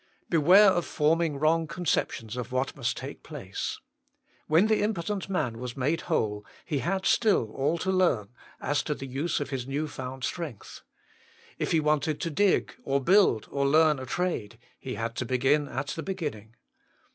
[0.31, 3.79] Beware of form ing wrong conceptions of what must take place.
[4.47, 8.29] When the impotent man was made whole he had still all to learn
[8.59, 10.81] as to the use of his new found strength.
[11.59, 15.67] If he wanted to dig, or build, or learn a trade, he had to begin
[15.67, 16.55] at the beginning.